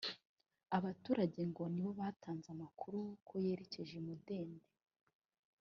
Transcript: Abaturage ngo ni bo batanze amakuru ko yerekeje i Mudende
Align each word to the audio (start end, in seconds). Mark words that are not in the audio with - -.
Abaturage 0.77 1.41
ngo 1.49 1.63
ni 1.73 1.81
bo 1.85 1.91
batanze 1.99 2.47
amakuru 2.55 2.99
ko 3.27 3.33
yerekeje 3.45 3.93
i 4.01 4.05
Mudende 4.07 4.67